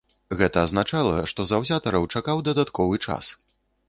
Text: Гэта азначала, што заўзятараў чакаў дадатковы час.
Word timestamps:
Гэта 0.37 0.61
азначала, 0.67 1.11
што 1.31 1.45
заўзятараў 1.51 2.07
чакаў 2.17 2.41
дадатковы 2.47 2.95
час. 3.11 3.31